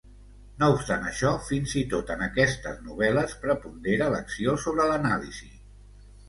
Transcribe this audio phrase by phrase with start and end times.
[0.61, 5.53] No obstant això, fins i tot en aquestes novel·les prepondera l'acció sobre l'anàlisi.